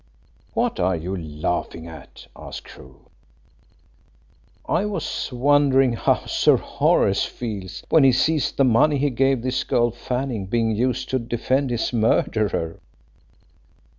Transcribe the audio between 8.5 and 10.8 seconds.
the money he gave this girl Fanning being